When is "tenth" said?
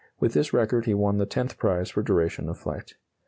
1.27-1.59